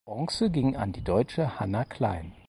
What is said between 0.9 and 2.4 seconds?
die Deutsche Hanna Klein.